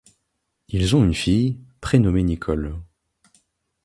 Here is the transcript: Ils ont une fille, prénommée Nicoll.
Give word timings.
Ils 0.69 0.95
ont 0.95 1.03
une 1.03 1.13
fille, 1.13 1.59
prénommée 1.79 2.23
Nicoll. 2.23 2.73